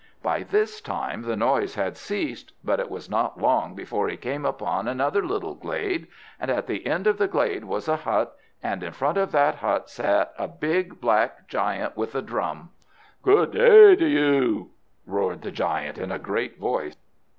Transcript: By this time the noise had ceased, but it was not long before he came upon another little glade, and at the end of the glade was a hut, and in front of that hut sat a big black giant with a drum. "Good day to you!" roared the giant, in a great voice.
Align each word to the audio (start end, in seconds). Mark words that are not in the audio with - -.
By 0.23 0.41
this 0.41 0.81
time 0.81 1.21
the 1.21 1.35
noise 1.35 1.75
had 1.75 1.95
ceased, 1.95 2.53
but 2.63 2.79
it 2.79 2.89
was 2.89 3.07
not 3.07 3.39
long 3.39 3.75
before 3.75 4.07
he 4.09 4.17
came 4.17 4.47
upon 4.47 4.87
another 4.87 5.23
little 5.23 5.53
glade, 5.53 6.07
and 6.39 6.49
at 6.49 6.65
the 6.65 6.87
end 6.87 7.05
of 7.05 7.19
the 7.19 7.27
glade 7.27 7.65
was 7.65 7.87
a 7.87 7.97
hut, 7.97 8.35
and 8.63 8.81
in 8.81 8.93
front 8.93 9.19
of 9.19 9.31
that 9.33 9.57
hut 9.57 9.91
sat 9.91 10.33
a 10.39 10.47
big 10.47 10.99
black 10.99 11.47
giant 11.47 11.95
with 11.95 12.15
a 12.15 12.21
drum. 12.23 12.71
"Good 13.21 13.51
day 13.51 13.95
to 13.95 14.07
you!" 14.07 14.71
roared 15.05 15.43
the 15.43 15.51
giant, 15.51 15.99
in 15.99 16.11
a 16.11 16.17
great 16.17 16.57
voice. 16.57 16.95